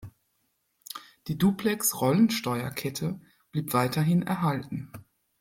Die 1.27 1.37
Duplex-Rollensteuerkette 1.37 3.21
blieb 3.51 3.71
weiterhin 3.73 4.23
erhalten. 4.23 4.91